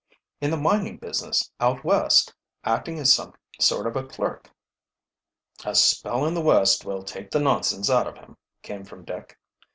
[0.39, 4.49] In the mining business, out West, acting as some sort of a clerk."
[5.63, 9.37] "A spell in the West will take the nonsense out of him," came from Dick.